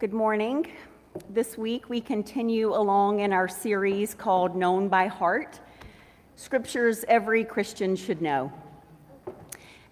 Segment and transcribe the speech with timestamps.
[0.00, 0.66] Good morning.
[1.28, 5.60] This week we continue along in our series called Known by Heart
[6.36, 8.50] Scriptures Every Christian Should Know.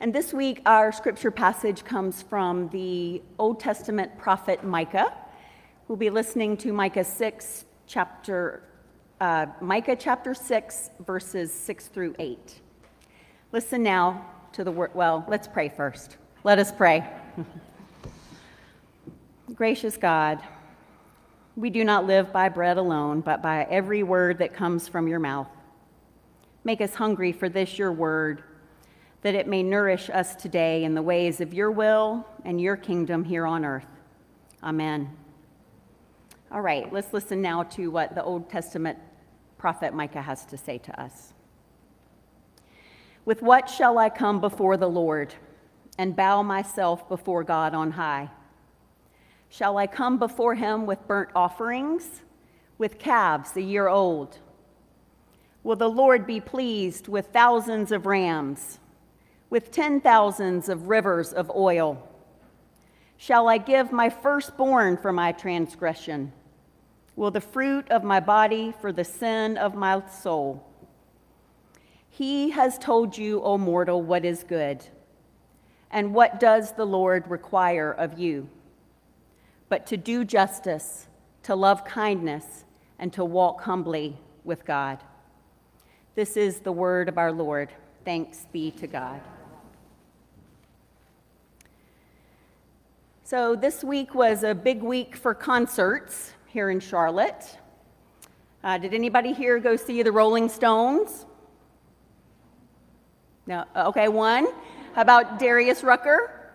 [0.00, 5.12] And this week our scripture passage comes from the Old Testament prophet Micah.
[5.88, 8.62] We'll be listening to Micah 6, chapter,
[9.20, 12.62] uh, Micah chapter 6, verses 6 through 8.
[13.52, 14.92] Listen now to the word.
[14.94, 16.16] Well, let's pray first.
[16.44, 17.06] Let us pray.
[19.54, 20.42] Gracious God,
[21.56, 25.18] we do not live by bread alone, but by every word that comes from your
[25.18, 25.48] mouth.
[26.64, 28.42] Make us hungry for this, your word,
[29.22, 33.24] that it may nourish us today in the ways of your will and your kingdom
[33.24, 33.86] here on earth.
[34.62, 35.16] Amen.
[36.52, 38.98] All right, let's listen now to what the Old Testament
[39.56, 41.32] prophet Micah has to say to us.
[43.24, 45.34] With what shall I come before the Lord
[45.96, 48.28] and bow myself before God on high?
[49.50, 52.22] Shall I come before him with burnt offerings,
[52.76, 54.38] with calves a year old?
[55.62, 58.78] Will the Lord be pleased with thousands of rams,
[59.50, 62.06] with ten thousands of rivers of oil?
[63.16, 66.32] Shall I give my firstborn for my transgression?
[67.16, 70.64] Will the fruit of my body for the sin of my soul?
[72.08, 74.84] He has told you, O mortal, what is good.
[75.90, 78.48] And what does the Lord require of you?
[79.68, 81.08] But to do justice,
[81.42, 82.64] to love kindness,
[82.98, 84.98] and to walk humbly with God.
[86.14, 87.70] This is the word of our Lord.
[88.04, 89.20] Thanks be to God.
[93.24, 97.58] So, this week was a big week for concerts here in Charlotte.
[98.64, 101.26] Uh, did anybody here go see the Rolling Stones?
[103.46, 104.48] No, okay, one.
[104.94, 106.52] How about Darius Rucker?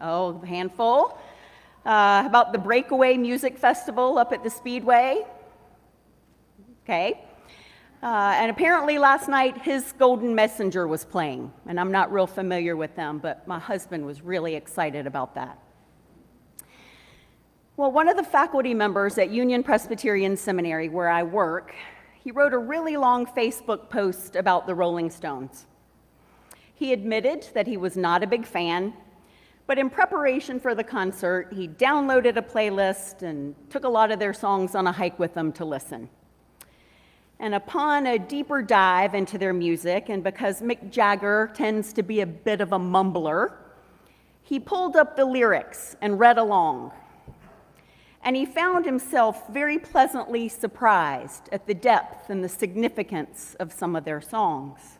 [0.00, 1.16] Oh, a handful.
[1.84, 5.26] Uh, about the Breakaway Music Festival up at the Speedway.
[6.84, 7.24] Okay.
[8.00, 11.52] Uh, and apparently last night Hiss Golden Messenger was playing.
[11.66, 15.58] And I'm not real familiar with them, but my husband was really excited about that.
[17.76, 21.74] Well, one of the faculty members at Union Presbyterian Seminary, where I work,
[22.22, 25.66] he wrote a really long Facebook post about the Rolling Stones.
[26.74, 28.92] He admitted that he was not a big fan
[29.66, 34.18] but in preparation for the concert, he downloaded a playlist and took a lot of
[34.18, 36.08] their songs on a hike with them to listen.
[37.38, 42.20] And upon a deeper dive into their music, and because Mick Jagger tends to be
[42.20, 43.54] a bit of a mumbler,
[44.42, 46.92] he pulled up the lyrics and read along.
[48.22, 53.96] And he found himself very pleasantly surprised at the depth and the significance of some
[53.96, 54.98] of their songs.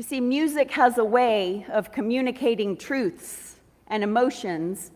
[0.00, 3.56] You see, music has a way of communicating truths
[3.86, 4.92] and emotions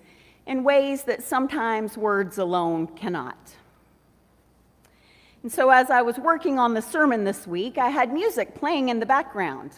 [0.47, 3.37] in ways that sometimes words alone cannot.
[5.43, 8.89] And so, as I was working on the sermon this week, I had music playing
[8.89, 9.73] in the background.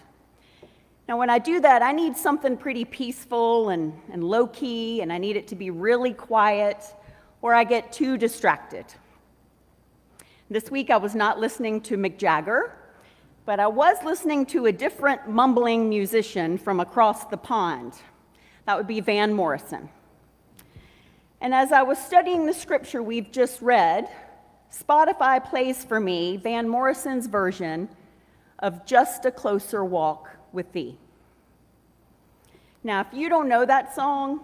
[1.08, 5.12] Now, when I do that, I need something pretty peaceful and, and low key, and
[5.12, 6.84] I need it to be really quiet,
[7.42, 8.84] or I get too distracted.
[10.48, 12.76] This week, I was not listening to Mick Jagger
[13.46, 17.94] but I was listening to a different mumbling musician from across the pond.
[18.66, 19.88] That would be Van Morrison.
[21.40, 24.08] And as I was studying the scripture we've just read,
[24.74, 27.88] Spotify plays for me Van Morrison's version
[28.58, 30.98] of Just a Closer Walk with Thee.
[32.82, 34.40] Now, if you don't know that song,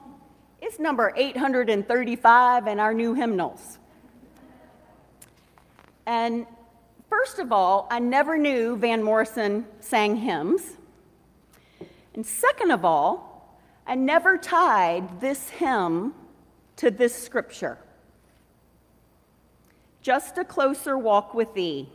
[0.60, 3.78] it's number 835 in our new hymnals.
[6.06, 6.46] And
[7.12, 10.78] First of all, I never knew Van Morrison sang hymns.
[12.14, 13.54] And second of all,
[13.86, 16.14] I never tied this hymn
[16.76, 17.76] to this scripture.
[20.00, 21.86] Just a closer walk with thee.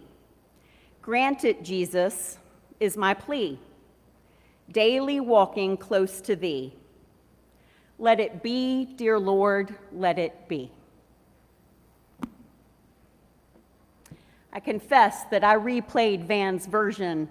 [1.02, 2.38] Grant it, Jesus,
[2.80, 3.58] is my plea.
[4.72, 6.76] Daily walking close to thee.
[7.98, 10.70] Let it be, dear Lord, let it be.
[14.58, 17.30] I confess that I replayed Van's version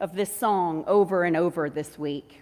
[0.00, 2.40] of this song over and over this week.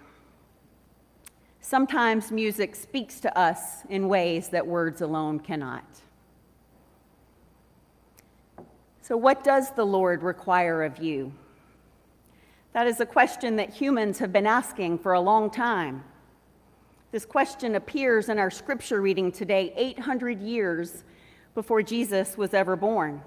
[1.59, 5.83] Sometimes music speaks to us in ways that words alone cannot.
[9.01, 11.33] So, what does the Lord require of you?
[12.71, 16.05] That is a question that humans have been asking for a long time.
[17.11, 21.03] This question appears in our scripture reading today, 800 years
[21.53, 23.21] before Jesus was ever born.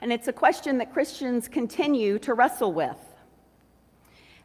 [0.00, 2.96] And it's a question that Christians continue to wrestle with.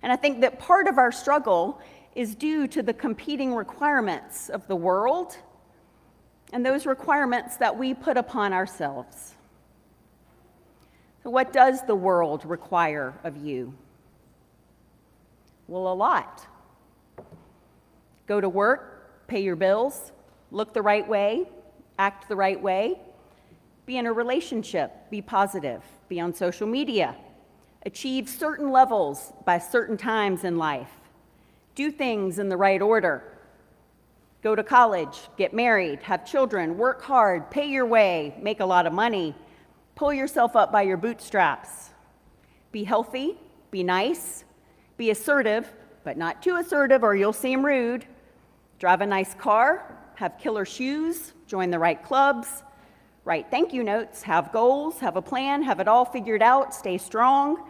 [0.01, 1.81] And I think that part of our struggle
[2.13, 5.37] is due to the competing requirements of the world
[6.53, 9.35] and those requirements that we put upon ourselves.
[11.23, 13.73] So, what does the world require of you?
[15.67, 16.45] Well, a lot.
[18.27, 20.11] Go to work, pay your bills,
[20.51, 21.47] look the right way,
[21.97, 22.99] act the right way,
[23.85, 27.15] be in a relationship, be positive, be on social media,
[27.85, 30.89] achieve certain levels by certain times in life,
[31.75, 33.23] do things in the right order,
[34.41, 38.87] go to college, get married, have children, work hard, pay your way, make a lot
[38.87, 39.35] of money,
[39.95, 41.91] pull yourself up by your bootstraps,
[42.71, 43.37] be healthy,
[43.71, 44.45] be nice,
[44.97, 45.71] be assertive,
[46.03, 48.05] but not too assertive or you'll seem rude,
[48.79, 52.63] drive a nice car, have killer shoes, join the right clubs,
[53.25, 56.97] write thank you notes, have goals, have a plan, have it all figured out, stay
[56.97, 57.67] strong.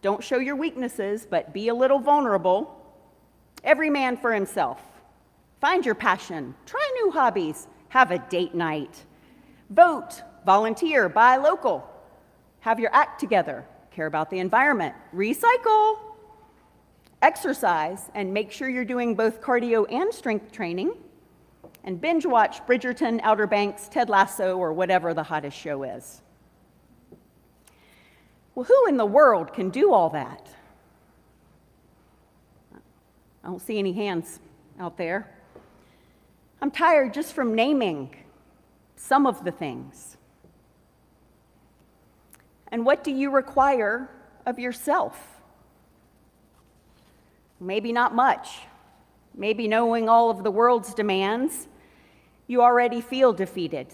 [0.00, 2.74] Don't show your weaknesses, but be a little vulnerable.
[3.62, 4.80] Every man for himself.
[5.60, 9.04] Find your passion, try new hobbies, have a date night.
[9.70, 11.88] Vote, volunteer, buy local.
[12.60, 15.98] Have your act together, care about the environment, recycle,
[17.20, 20.92] exercise, and make sure you're doing both cardio and strength training
[21.88, 26.20] and binge watch Bridgerton, Outer Banks, Ted Lasso, or whatever the hottest show is.
[28.54, 30.50] Well, who in the world can do all that?
[33.42, 34.38] I don't see any hands
[34.78, 35.34] out there.
[36.60, 38.14] I'm tired just from naming
[38.96, 40.18] some of the things.
[42.70, 44.10] And what do you require
[44.44, 45.40] of yourself?
[47.58, 48.58] Maybe not much.
[49.34, 51.66] Maybe knowing all of the world's demands
[52.48, 53.86] you already feel defeated.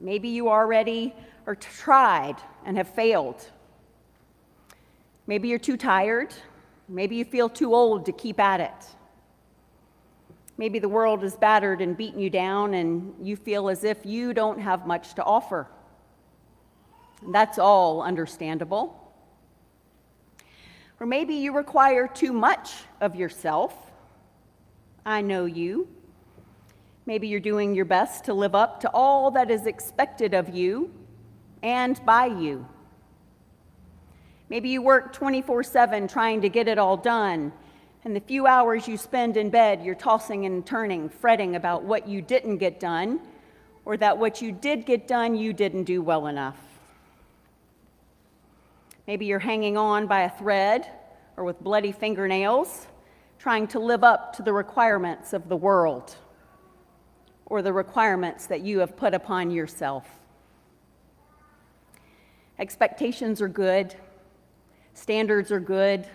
[0.00, 1.14] Maybe you already
[1.46, 3.46] are tried and have failed.
[5.26, 6.34] Maybe you're too tired.
[6.88, 8.86] Maybe you feel too old to keep at it.
[10.58, 14.34] Maybe the world has battered and beaten you down, and you feel as if you
[14.34, 15.68] don't have much to offer.
[17.30, 18.98] That's all understandable.
[21.00, 23.74] Or maybe you require too much of yourself.
[25.04, 25.88] I know you.
[27.04, 30.92] Maybe you're doing your best to live up to all that is expected of you
[31.62, 32.66] and by you.
[34.48, 37.52] Maybe you work 24 7 trying to get it all done,
[38.04, 42.06] and the few hours you spend in bed, you're tossing and turning, fretting about what
[42.06, 43.20] you didn't get done,
[43.84, 46.58] or that what you did get done, you didn't do well enough.
[49.08, 50.86] Maybe you're hanging on by a thread
[51.36, 52.86] or with bloody fingernails,
[53.40, 56.16] trying to live up to the requirements of the world
[57.46, 60.06] or the requirements that you have put upon yourself.
[62.58, 63.94] Expectations are good,
[64.94, 66.06] standards are good,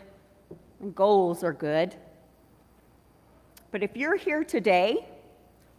[0.95, 1.95] goals are good.
[3.71, 5.05] But if you're here today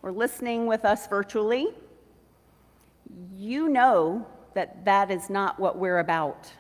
[0.03, 1.69] or listening with us virtually,
[3.37, 6.53] you know that that is not what we're about.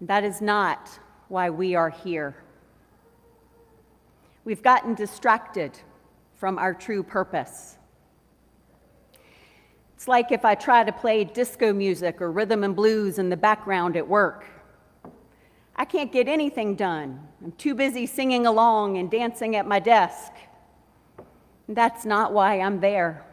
[0.00, 2.36] That is not why we are here.
[4.44, 5.78] We've gotten distracted
[6.38, 7.76] from our true purpose.
[9.94, 13.36] It's like if I try to play disco music or rhythm and blues in the
[13.36, 14.44] background at work.
[15.74, 17.20] I can't get anything done.
[17.44, 20.32] I'm too busy singing along and dancing at my desk.
[21.68, 23.24] That's not why I'm there.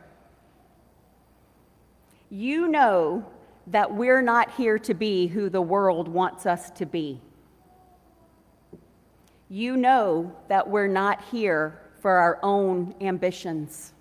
[2.32, 3.26] You know
[3.68, 7.22] that we're not here to be who the world wants us to be.
[9.50, 13.92] You know that we're not here for our own ambitions.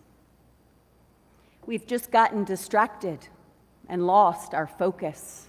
[1.65, 3.29] We've just gotten distracted
[3.89, 5.49] and lost our focus.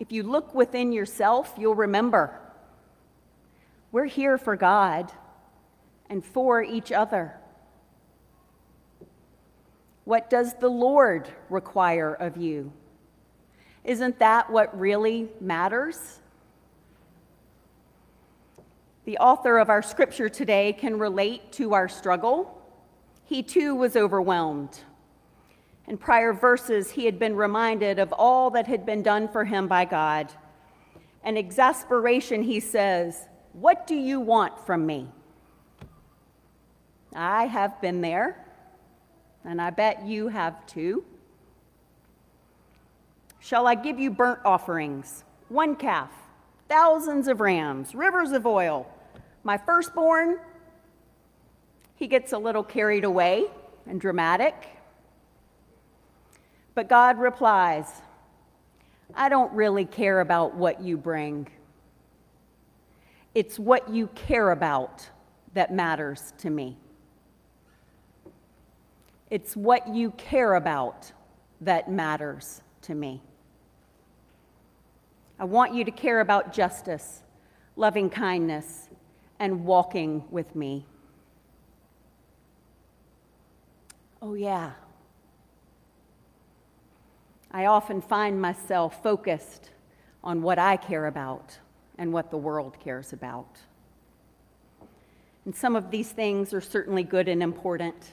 [0.00, 2.40] If you look within yourself, you'll remember
[3.92, 5.12] we're here for God
[6.08, 7.34] and for each other.
[10.06, 12.72] What does the Lord require of you?
[13.84, 16.20] Isn't that what really matters?
[19.08, 22.62] The author of our scripture today can relate to our struggle.
[23.24, 24.80] He too was overwhelmed.
[25.86, 29.66] In prior verses, he had been reminded of all that had been done for him
[29.66, 30.30] by God.
[31.24, 35.08] In exasperation, he says, What do you want from me?
[37.16, 38.44] I have been there,
[39.42, 41.02] and I bet you have too.
[43.40, 46.10] Shall I give you burnt offerings, one calf,
[46.68, 48.86] thousands of rams, rivers of oil?
[49.44, 50.38] My firstborn,
[51.94, 53.46] he gets a little carried away
[53.86, 54.54] and dramatic.
[56.74, 58.02] But God replies,
[59.14, 61.48] I don't really care about what you bring.
[63.34, 65.08] It's what you care about
[65.54, 66.76] that matters to me.
[69.30, 71.12] It's what you care about
[71.60, 73.22] that matters to me.
[75.38, 77.22] I want you to care about justice,
[77.76, 78.88] loving kindness,
[79.38, 80.84] and walking with me.
[84.20, 84.72] Oh, yeah.
[87.50, 89.70] I often find myself focused
[90.22, 91.58] on what I care about
[91.96, 93.58] and what the world cares about.
[95.44, 98.12] And some of these things are certainly good and important,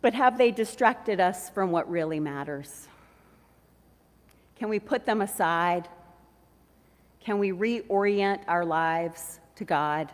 [0.00, 2.88] but have they distracted us from what really matters?
[4.56, 5.88] Can we put them aside?
[7.20, 10.12] Can we reorient our lives to God?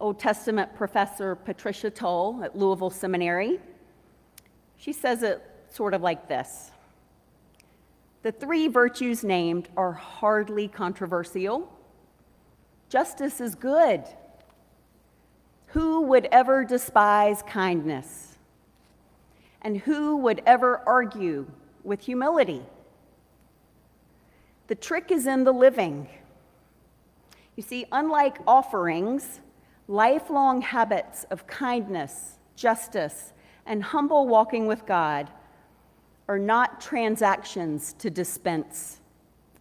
[0.00, 3.58] Old Testament professor Patricia Tull at Louisville Seminary
[4.78, 6.70] she says it sort of like this
[8.22, 11.70] The three virtues named are hardly controversial.
[12.88, 14.04] Justice is good.
[15.72, 18.38] Who would ever despise kindness?
[19.60, 21.46] And who would ever argue
[21.84, 22.62] with humility?
[24.68, 26.08] The trick is in the living.
[27.56, 29.40] You see, unlike offerings,
[29.88, 33.32] lifelong habits of kindness, justice,
[33.64, 35.30] and humble walking with God
[36.28, 39.00] are not transactions to dispense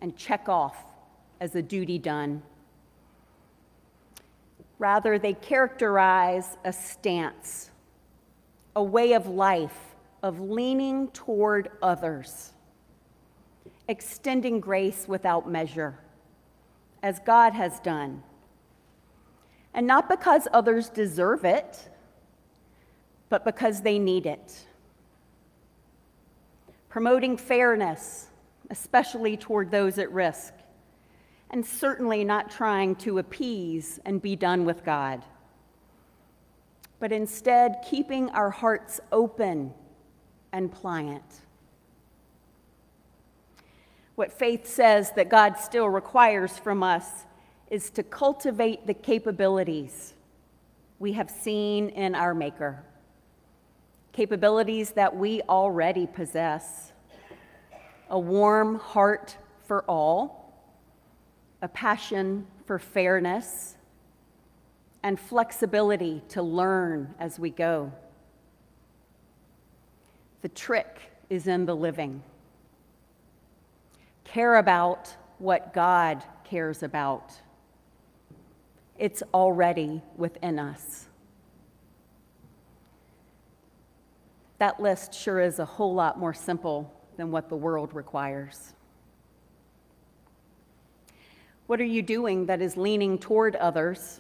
[0.02, 0.86] and check off
[1.40, 2.44] as a duty done.
[4.78, 7.72] Rather, they characterize a stance,
[8.76, 12.52] a way of life of leaning toward others,
[13.88, 16.00] extending grace without measure,
[17.02, 18.24] as God has done.
[19.74, 21.90] And not because others deserve it
[23.30, 24.66] but because they need it.
[26.90, 28.28] Promoting fairness,
[28.70, 30.54] especially toward those at risk,
[31.52, 35.24] and certainly not trying to appease and be done with God,
[37.00, 39.74] but instead keeping our hearts open
[40.52, 41.24] and pliant.
[44.18, 47.06] What faith says that God still requires from us
[47.70, 50.16] is to cultivate the capabilities
[50.98, 52.84] we have seen in our Maker
[54.18, 56.92] capabilities that we already possess
[58.10, 60.60] a warm heart for all,
[61.62, 63.78] a passion for fairness,
[65.04, 67.92] and flexibility to learn as we go.
[70.42, 72.24] The trick is in the living.
[74.28, 77.32] Care about what God cares about.
[79.00, 81.06] It's already within us.
[84.60, 88.74] That list sure is a whole lot more simple than what the world requires.
[91.68, 94.20] What are you doing that is leaning toward others?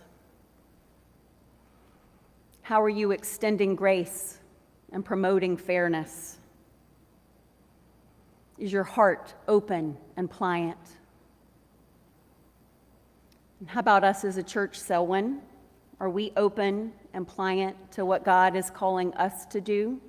[2.61, 4.39] How are you extending grace
[4.93, 6.36] and promoting fairness?
[8.57, 10.77] Is your heart open and pliant?
[13.59, 15.41] And how about us as a church, Selwyn?
[15.99, 19.99] Are we open and pliant to what God is calling us to do?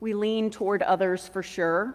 [0.00, 1.94] We lean toward others for sure.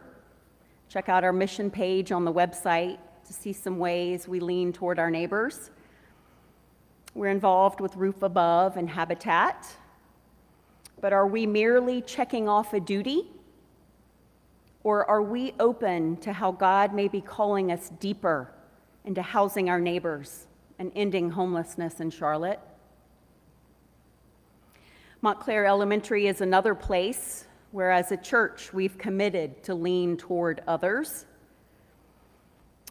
[0.89, 5.00] Check out our mission page on the website to see some ways we lean toward
[5.00, 5.69] our neighbors.
[7.13, 9.67] We're involved with Roof Above and Habitat.
[11.01, 13.29] But are we merely checking off a duty?
[14.83, 18.51] Or are we open to how God may be calling us deeper
[19.05, 22.59] into housing our neighbors and ending homelessness in Charlotte?
[25.21, 31.25] Montclaire Elementary is another place where as a church we've committed to lean toward others.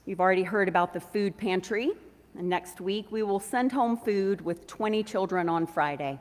[0.05, 1.93] You've already heard about the food pantry,
[2.37, 6.19] and next week we will send home food with 20 children on Friday.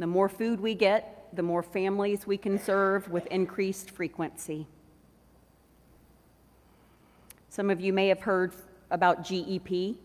[0.00, 4.66] The more food we get, the more families we can serve with increased frequency.
[7.48, 8.54] Some of you may have heard
[8.90, 9.96] about GEP.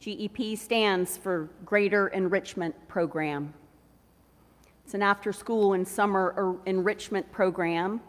[0.00, 3.54] GEP stands for Greater Enrichment Program.
[4.84, 8.00] It's an after school and summer er, enrichment program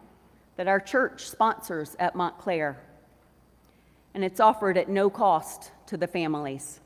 [0.56, 2.82] that our church sponsors at Montclaire.
[4.14, 6.80] And it's offered at no cost to the families.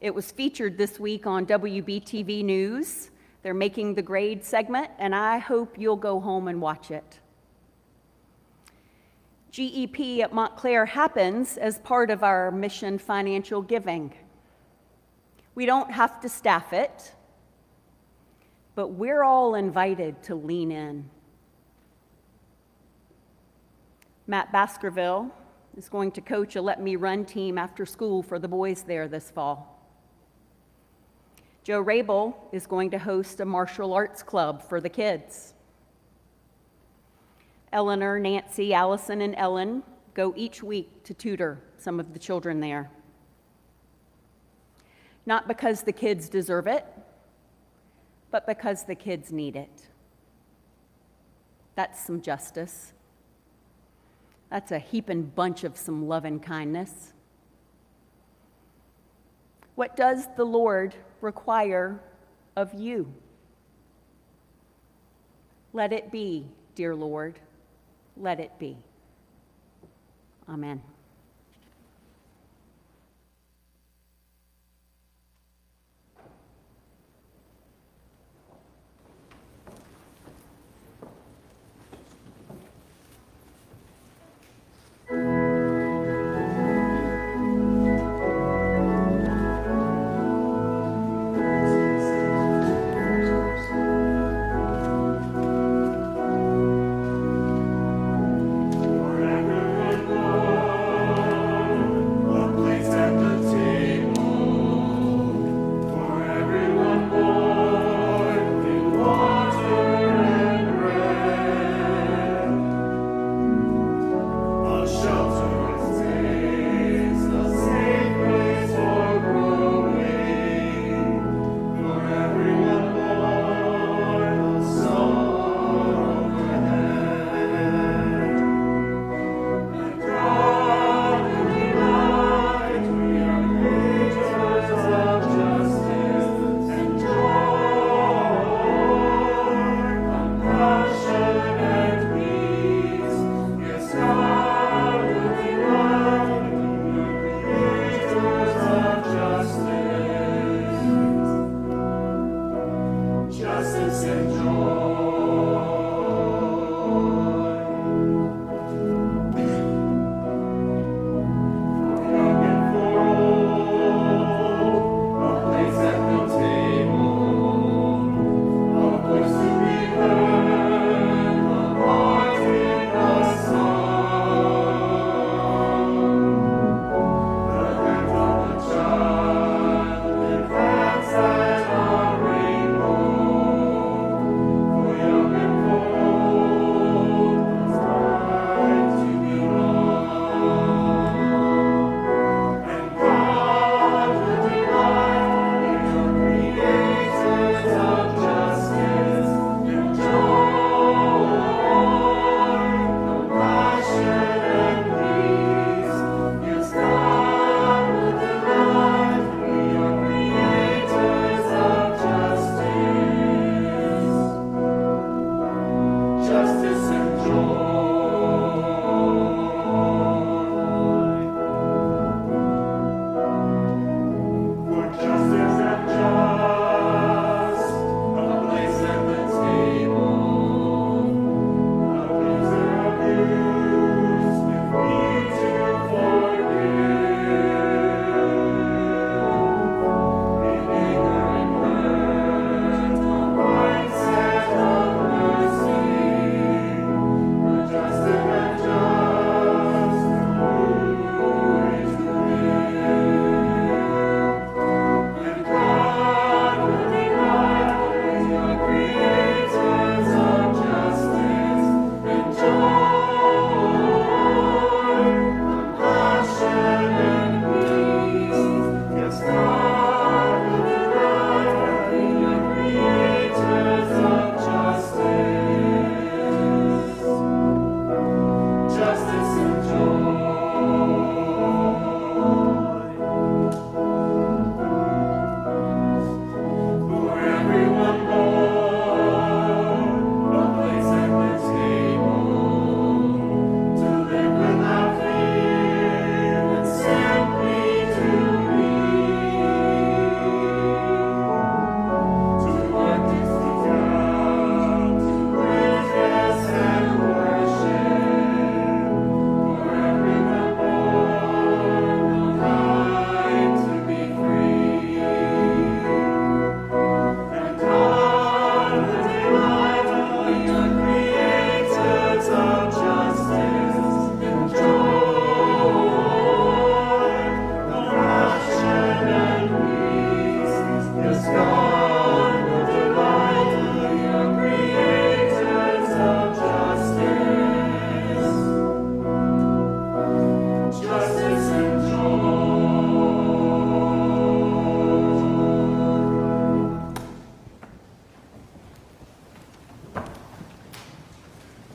[0.00, 3.10] It was featured this week on WBTV News.
[3.42, 7.18] They're making the grade segment, and I hope you'll go home and watch it.
[9.50, 14.14] GEP at Montclaire happens as part of our mission financial giving.
[15.54, 17.14] We don't have to staff it,
[18.74, 21.10] but we're all invited to lean in.
[24.26, 25.30] Matt Baskerville
[25.76, 29.08] is going to coach a Let Me Run team after school for the boys there
[29.08, 29.81] this fall.
[31.64, 35.54] Joe Rabel is going to host a martial arts club for the kids.
[37.72, 39.82] Eleanor, Nancy, Allison, and Ellen
[40.14, 42.90] go each week to tutor some of the children there.
[45.24, 46.84] Not because the kids deserve it,
[48.30, 49.88] but because the kids need it.
[51.76, 52.92] That's some justice.
[54.50, 57.12] That's a heaping bunch of some love and kindness.
[59.76, 62.00] What does the Lord require
[62.56, 63.12] of you?
[65.72, 67.38] Let it be, dear Lord,
[68.16, 68.76] let it be.
[70.48, 70.82] Amen.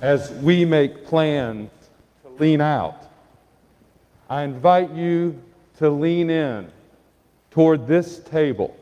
[0.08, 1.70] As we make plans
[2.24, 3.10] to lean out,
[4.30, 5.38] I invite you
[5.80, 6.72] to lean in
[7.52, 8.74] toward this table.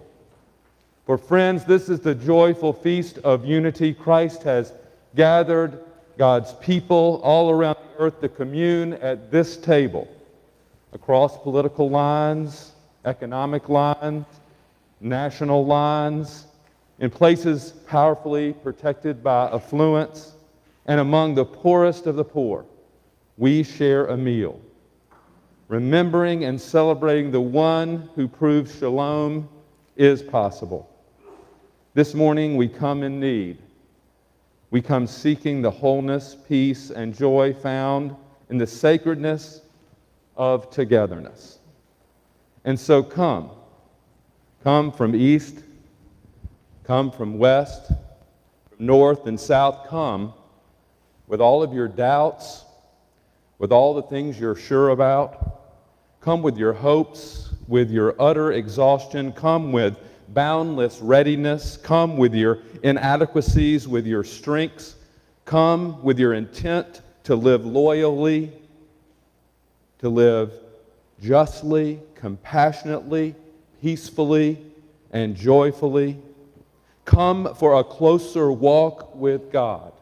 [1.07, 3.91] For friends, this is the joyful feast of unity.
[3.91, 4.71] Christ has
[5.15, 5.83] gathered
[6.19, 10.07] God's people all around the earth to commune at this table
[10.93, 14.27] across political lines, economic lines,
[15.01, 16.45] national lines,
[16.99, 20.35] in places powerfully protected by affluence,
[20.86, 22.65] and among the poorest of the poor,
[23.38, 24.60] we share a meal,
[25.67, 29.50] remembering and celebrating the one who proves shalom
[29.95, 30.89] is possible.
[31.93, 33.58] This morning we come in need.
[34.69, 38.15] We come seeking the wholeness, peace, and joy found
[38.50, 39.62] in the sacredness
[40.36, 41.60] of togetherness.
[42.65, 43.52] And so come.
[44.63, 45.63] Come from east,
[46.84, 49.88] come from west, from north and south.
[49.88, 50.34] Come
[51.27, 52.63] with all of your doubts,
[53.57, 55.61] with all the things you're sure about.
[56.21, 59.31] Come with your hopes, with your utter exhaustion.
[59.31, 59.97] Come with
[60.29, 61.77] boundless readiness.
[61.77, 64.95] Come with your inadequacies, with your strengths.
[65.45, 68.51] Come with your intent to live loyally,
[69.99, 70.51] to live
[71.21, 73.35] justly, compassionately,
[73.81, 74.59] peacefully,
[75.11, 76.17] and joyfully.
[77.05, 79.93] Come for a closer walk with God.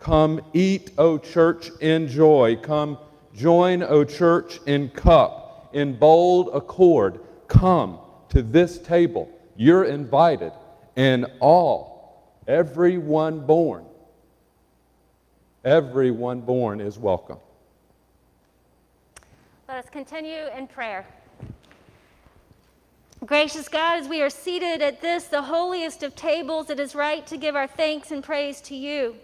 [0.00, 2.56] Come eat, O church, in joy.
[2.56, 2.98] Come
[3.36, 7.20] join, O church, in cup, in bold accord.
[7.48, 7.98] Come
[8.30, 9.30] to this table.
[9.56, 10.52] You're invited,
[10.96, 13.84] and all, everyone born,
[15.66, 17.38] everyone born is welcome.
[19.68, 21.06] Let us continue in prayer.
[23.26, 27.26] Gracious God, as we are seated at this, the holiest of tables, it is right
[27.26, 29.14] to give our thanks and praise to you.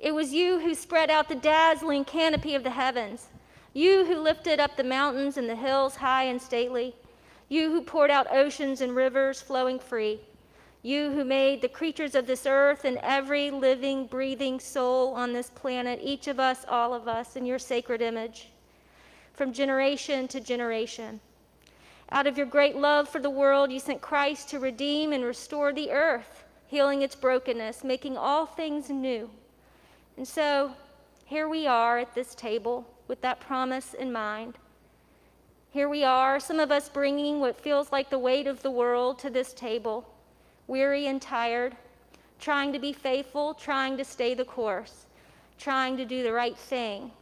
[0.00, 3.26] It was you who spread out the dazzling canopy of the heavens,
[3.74, 6.94] you who lifted up the mountains and the hills high and stately,
[7.50, 10.20] you who poured out oceans and rivers flowing free,
[10.82, 15.50] you who made the creatures of this earth and every living, breathing soul on this
[15.50, 18.48] planet, each of us, all of us, in your sacred image,
[19.34, 21.20] from generation to generation.
[22.10, 25.74] Out of your great love for the world, you sent Christ to redeem and restore
[25.74, 29.28] the earth, healing its brokenness, making all things new.
[30.20, 30.72] And so,
[31.24, 34.58] here we are at this table with that promise in mind.
[35.70, 39.18] Here we are, some of us bringing what feels like the weight of the world
[39.20, 40.06] to this table,
[40.66, 41.74] weary and tired,
[42.38, 45.06] trying to be faithful, trying to stay the course,
[45.56, 47.12] trying to do the right thing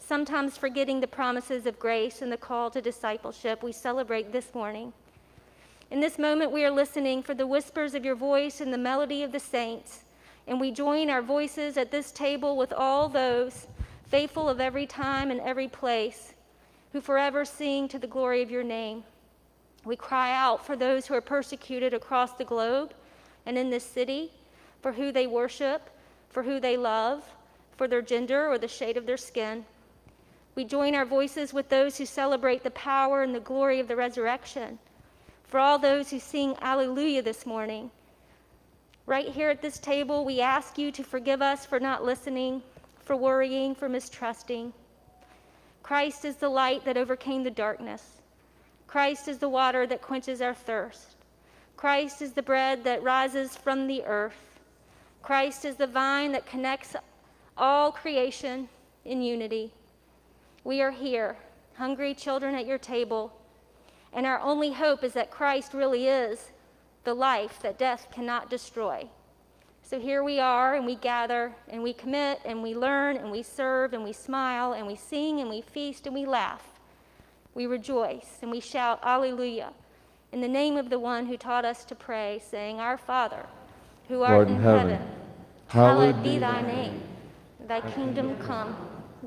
[0.00, 4.90] sometimes forgetting the promises of grace and the call to discipleship we celebrate this morning.
[5.90, 9.22] In this moment, we are listening for the whispers of your voice and the melody
[9.22, 10.04] of the saints,
[10.48, 13.66] and we join our voices at this table with all those
[14.06, 16.32] faithful of every time and every place
[16.92, 19.04] who forever sing to the glory of your name.
[19.84, 22.94] We cry out for those who are persecuted across the globe
[23.44, 24.32] and in this city,
[24.80, 25.90] for who they worship,
[26.30, 27.24] for who they love,
[27.76, 29.66] for their gender or the shade of their skin.
[30.54, 33.96] We join our voices with those who celebrate the power and the glory of the
[33.96, 34.78] resurrection.
[35.44, 37.90] For all those who sing Alleluia this morning,
[39.08, 42.62] right here at this table, we ask you to forgive us for not listening,
[43.00, 44.70] for worrying, for mistrusting.
[45.82, 48.20] Christ is the light that overcame the darkness.
[48.86, 51.16] Christ is the water that quenches our thirst.
[51.74, 54.60] Christ is the bread that rises from the earth.
[55.22, 56.94] Christ is the vine that connects
[57.56, 58.68] all creation
[59.06, 59.72] in unity.
[60.64, 61.38] We are here,
[61.78, 63.32] hungry children at your table,
[64.12, 66.50] and our only hope is that Christ really is
[67.08, 69.08] the life that death cannot destroy.
[69.80, 73.42] So here we are, and we gather, and we commit, and we learn, and we
[73.42, 76.78] serve, and we smile, and we sing, and we feast, and we laugh.
[77.54, 79.70] We rejoice, and we shout, Alleluia,
[80.32, 83.46] in the name of the one who taught us to pray, saying, Our Father,
[84.08, 85.08] who art Lord in in heaven, heaven,
[85.68, 87.00] hallowed be thy name.
[87.66, 88.76] Thy kingdom come,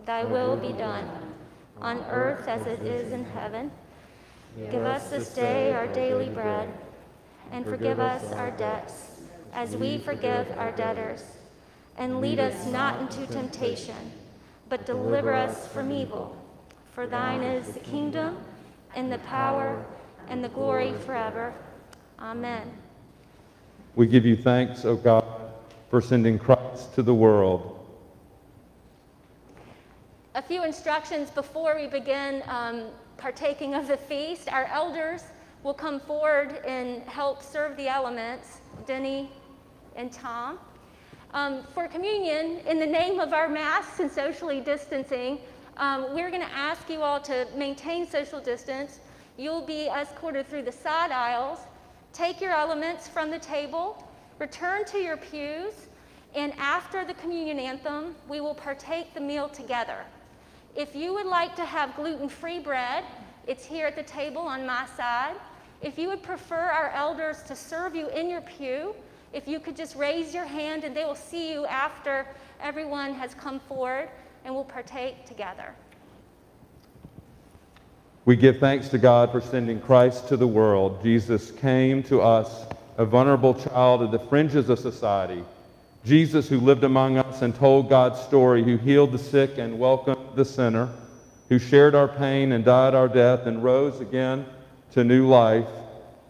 [0.06, 1.10] thy will be done
[1.82, 3.72] on earth as it is in heaven.
[4.70, 6.70] Give us this day our daily bread,
[7.52, 9.22] and forgive us our debts
[9.54, 11.24] as we forgive our debtors.
[11.98, 14.12] And lead us not into temptation,
[14.70, 16.38] but deliver us from evil.
[16.94, 18.38] For thine is the kingdom,
[18.96, 19.86] and the power,
[20.30, 21.54] and the glory forever.
[22.20, 22.72] Amen.
[23.96, 25.26] We give you thanks, O God,
[25.90, 27.82] for sending Christ to the world
[30.34, 32.86] a few instructions before we begin um,
[33.18, 34.52] partaking of the feast.
[34.52, 35.24] Our elders
[35.64, 39.30] will come forward and help serve the elements, Denny
[39.96, 40.60] and Tom.
[41.34, 45.40] Um, for communion, in the name of our masks and socially distancing,
[45.78, 49.00] um, we're going to ask you all to maintain social distance.
[49.38, 51.60] You'll be escorted through the side aisles.
[52.12, 54.06] Take your elements from the table,
[54.40, 55.88] return to your pews,
[56.36, 60.00] and after the communion anthem, we will partake the meal together.
[60.76, 63.04] If you would like to have gluten free bread,
[63.48, 65.36] it's here at the table on my side.
[65.82, 68.94] If you would prefer our elders to serve you in your pew,
[69.34, 72.28] if you could just raise your hand and they will see you after
[72.60, 74.10] everyone has come forward
[74.46, 75.74] and we'll partake together.
[78.26, 81.02] We give thanks to God for sending Christ to the world.
[81.02, 82.66] Jesus came to us,
[82.98, 85.44] a vulnerable child at the fringes of society.
[86.06, 90.36] Jesus, who lived among us and told God's story, who healed the sick and welcomed
[90.36, 90.90] the sinner,
[91.52, 94.46] who shared our pain and died our death and rose again
[94.90, 95.68] to new life,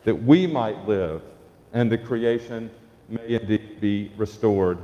[0.03, 1.21] that we might live
[1.73, 2.71] and the creation
[3.07, 4.79] may indeed be restored.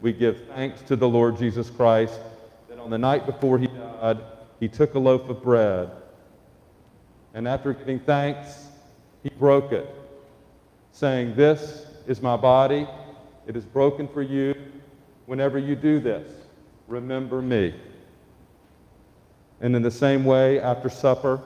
[0.00, 2.20] We give thanks to the Lord Jesus Christ
[2.68, 4.18] that on the night before he died,
[4.60, 5.90] he took a loaf of bread
[7.34, 8.68] and after giving thanks,
[9.24, 9.92] he broke it,
[10.92, 12.86] saying, This is my body.
[13.48, 14.54] It is broken for you.
[15.26, 16.30] Whenever you do this,
[16.86, 17.74] remember me.
[19.60, 21.40] And in the same way, after supper,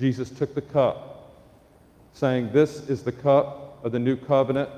[0.00, 1.32] Jesus took the cup,
[2.14, 4.70] saying, This is the cup of the new covenant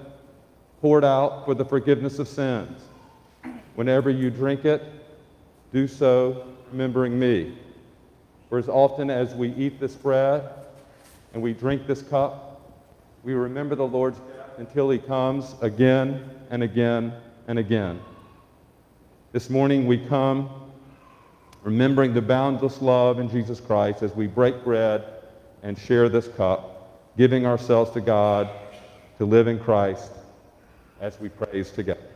[0.80, 2.82] poured out for the forgiveness of sins.
[3.74, 4.82] Whenever you drink it,
[5.72, 7.56] do so remembering me.
[8.48, 10.48] For as often as we eat this bread
[11.32, 12.60] and we drink this cup,
[13.22, 17.12] we remember the Lord's death until he comes again and again
[17.46, 18.00] and again.
[19.32, 20.69] This morning we come
[21.62, 25.04] remembering the boundless love in Jesus Christ as we break bread
[25.62, 28.48] and share this cup, giving ourselves to God
[29.18, 30.12] to live in Christ
[31.00, 32.09] as we praise together.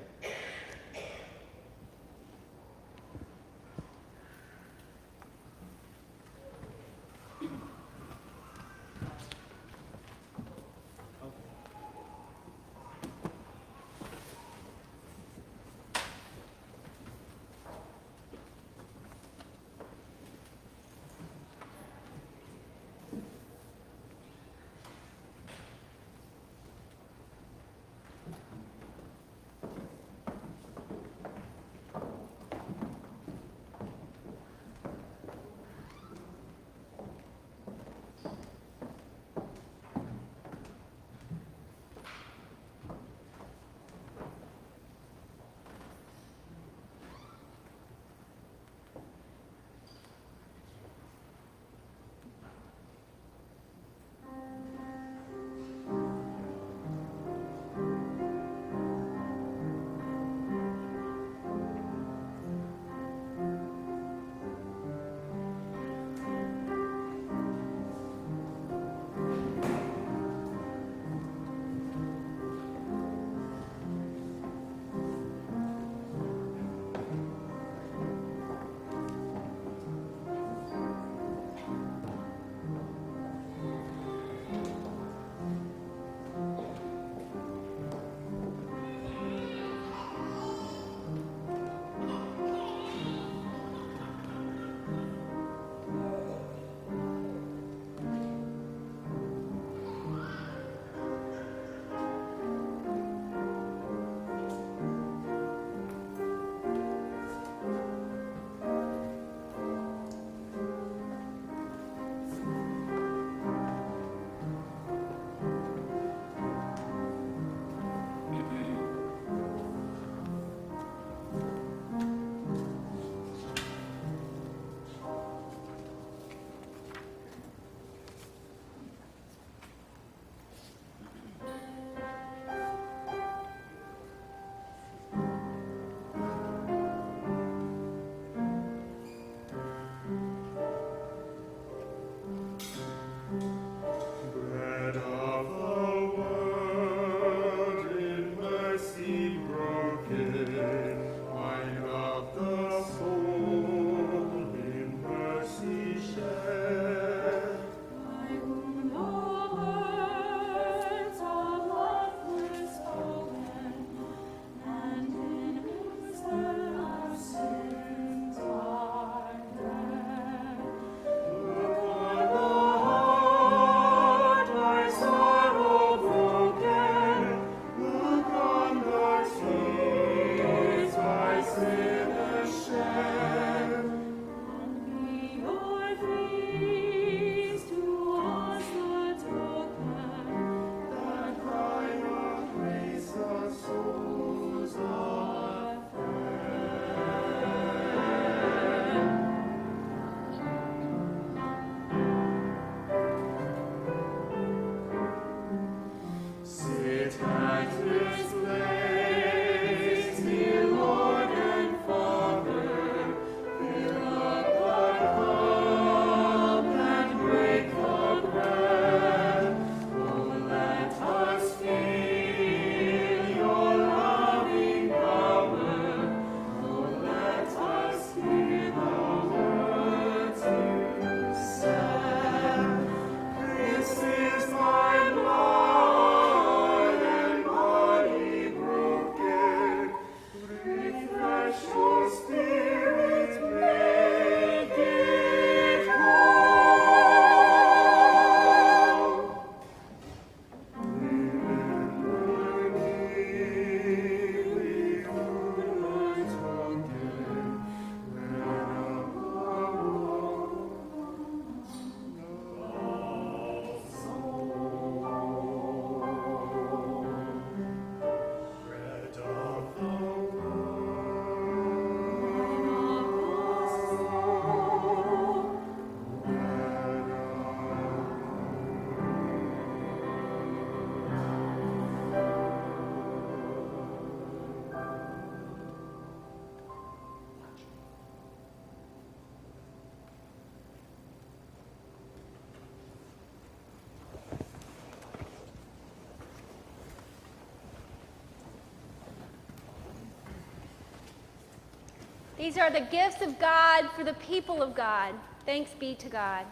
[302.36, 305.14] These are the gifts of God for the people of God.
[305.46, 306.44] Thanks be to God.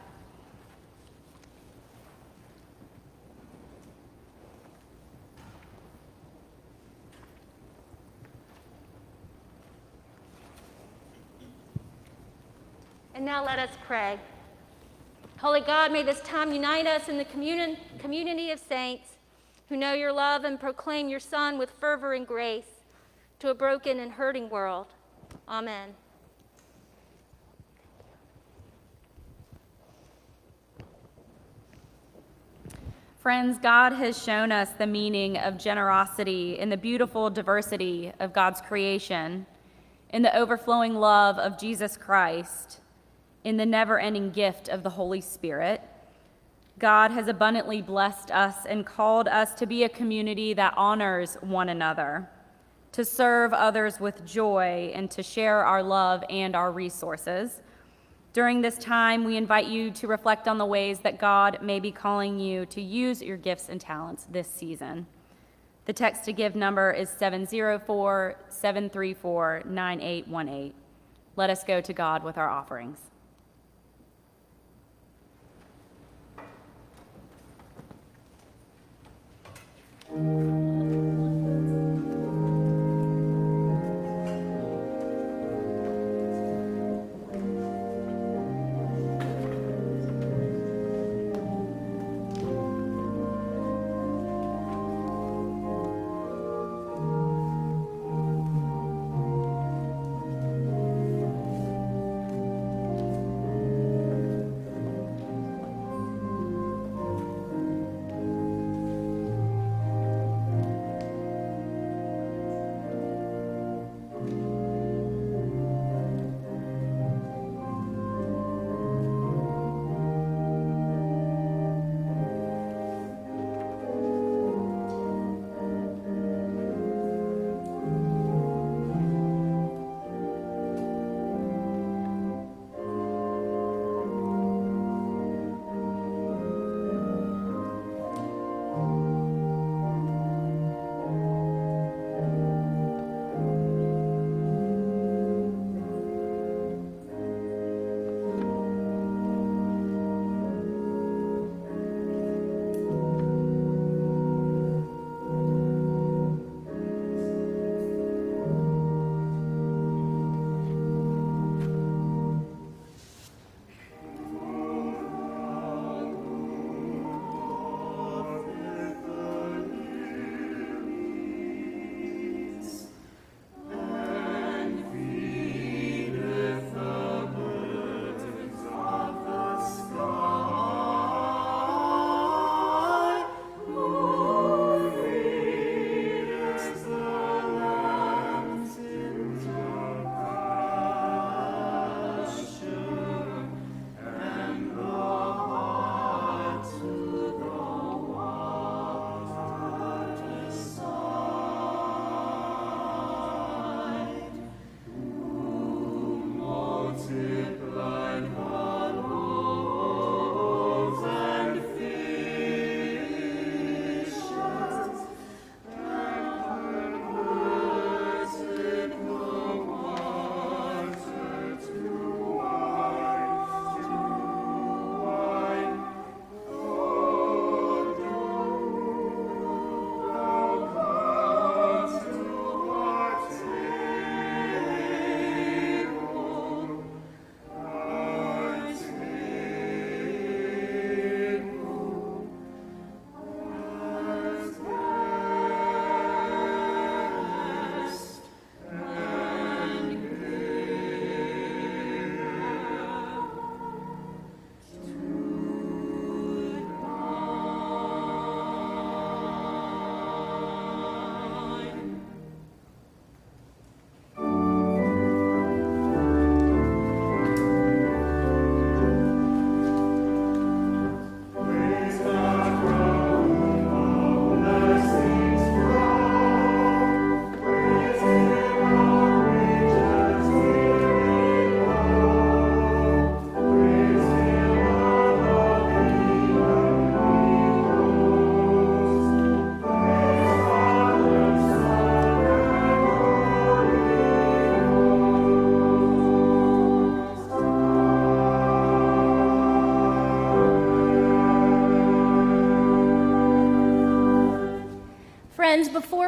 [13.15, 14.19] And now let us pray.
[15.39, 19.11] Holy God, may this time unite us in the communion, community of saints
[19.69, 22.83] who know your love and proclaim your Son with fervor and grace
[23.41, 24.87] to a broken and hurting world.
[25.49, 25.95] Amen.
[33.23, 38.61] Friends, God has shown us the meaning of generosity in the beautiful diversity of God's
[38.61, 39.47] creation,
[40.11, 42.81] in the overflowing love of Jesus Christ,
[43.45, 45.83] in the never ending gift of the Holy Spirit.
[46.81, 51.69] God has abundantly blessed us and called us to be a community that honors one
[51.69, 52.29] another,
[52.93, 57.63] to serve others with joy, and to share our love and our resources.
[58.33, 61.91] During this time, we invite you to reflect on the ways that God may be
[61.91, 65.07] calling you to use your gifts and talents this season.
[65.85, 70.75] The text to give number is 704 734 9818.
[71.35, 72.99] Let us go to God with our offerings.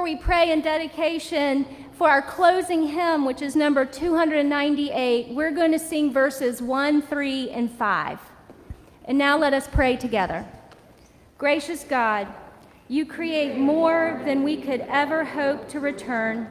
[0.05, 1.65] We pray in dedication
[1.97, 7.49] for our closing hymn, which is number 298, we're going to sing verses 1, 3,
[7.49, 8.21] and 5.
[9.07, 10.47] And now let us pray together.
[11.39, 12.29] Gracious God,
[12.87, 16.51] you create more than we could ever hope to return.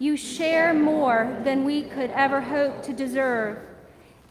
[0.00, 3.58] You share more than we could ever hope to deserve.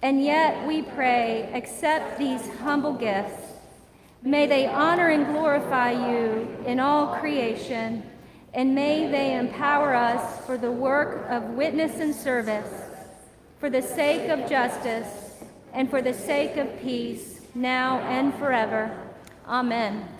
[0.01, 3.53] And yet we pray, accept these humble gifts.
[4.22, 8.03] May they honor and glorify you in all creation,
[8.54, 12.70] and may they empower us for the work of witness and service,
[13.60, 15.43] for the sake of justice,
[15.74, 18.95] and for the sake of peace, now and forever.
[19.47, 20.18] Amen.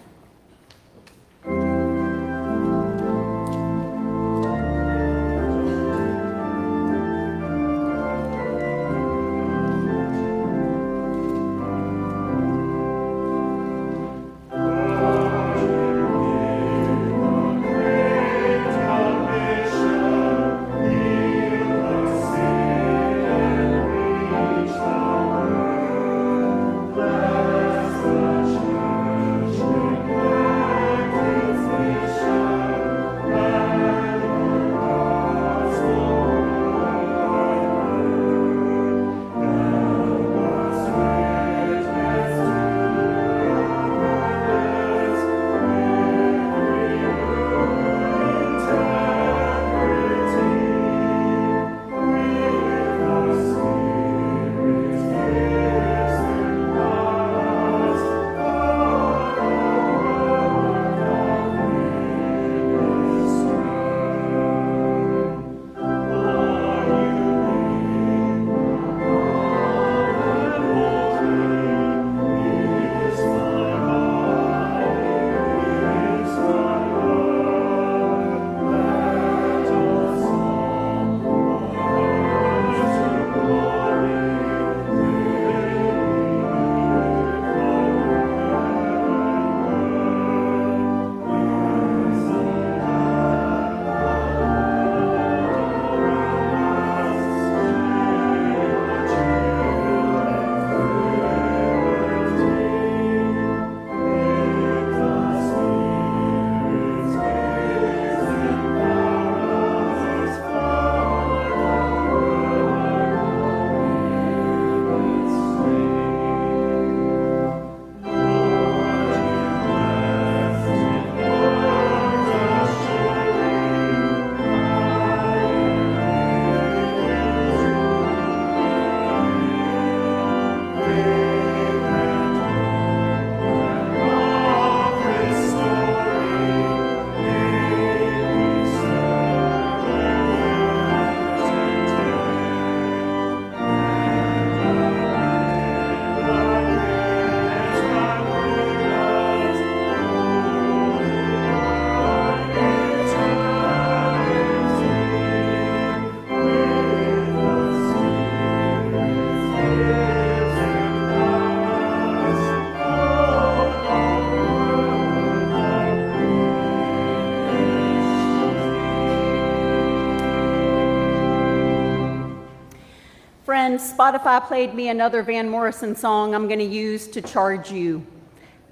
[174.00, 178.08] Spotify played me another Van Morrison song I'm going to use to charge you.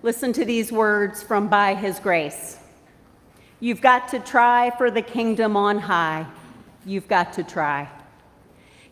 [0.02, 2.58] Listen to these words from By His Grace.
[3.60, 6.26] You've got to try for the kingdom on high.
[6.86, 7.90] You've got to try.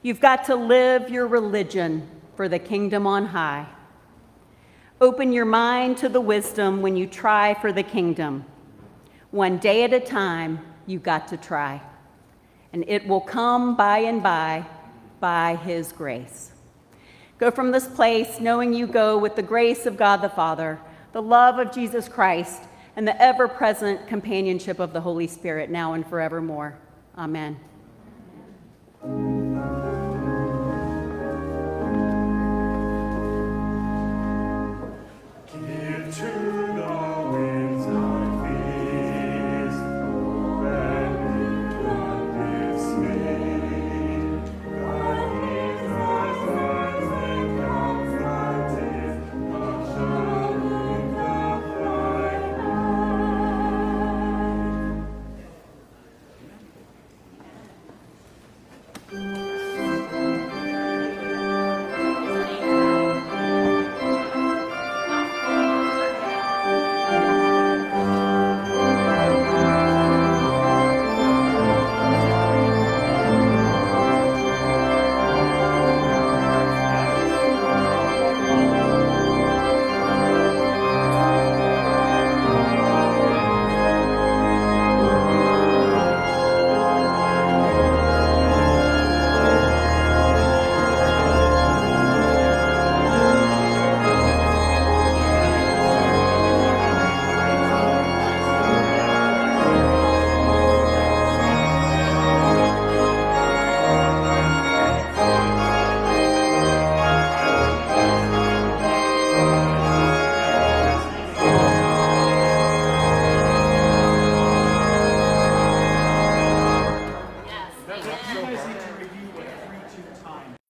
[0.01, 2.05] You've got to live your religion
[2.35, 3.65] for the kingdom on high.
[4.99, 8.43] Open your mind to the wisdom when you try for the kingdom.
[9.31, 11.81] One day at a time, you've got to try.
[12.73, 14.65] And it will come by and by
[15.25, 16.51] by his grace.
[17.39, 20.79] Go from this place knowing you go with the grace of God the Father,
[21.13, 22.61] the love of Jesus Christ,
[22.95, 26.77] and the ever present companionship of the Holy Spirit now and forevermore.
[27.17, 27.59] Amen.
[35.51, 36.44] Give to